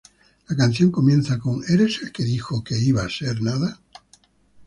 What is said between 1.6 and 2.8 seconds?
"¿Eres el que dijo que